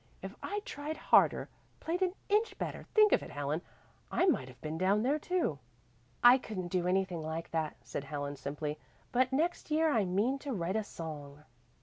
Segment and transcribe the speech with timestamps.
[0.23, 1.47] If I'd tried harder
[1.79, 3.61] played an inch better think of it, Helen,
[4.11, 5.59] I might have been down there too!"
[6.23, 8.79] "I couldn't do anything like that," said Helen simply,
[9.11, 11.43] "but next year I mean to write a song."